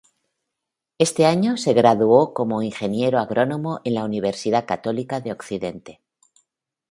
[0.97, 6.01] Ese año se graduó como Ingeniero Agrónomo en la Universidad Católica de Occidente.